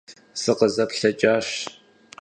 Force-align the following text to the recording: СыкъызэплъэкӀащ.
СыкъызэплъэкӀащ. 0.41 1.49